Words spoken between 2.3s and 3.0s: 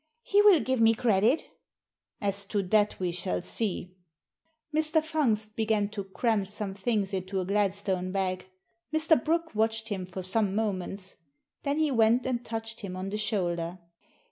to that